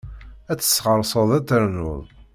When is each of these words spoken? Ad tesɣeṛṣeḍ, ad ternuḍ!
Ad 0.51 0.59
tesɣeṛṣeḍ, 0.59 1.29
ad 1.37 1.45
ternuḍ! 1.47 2.03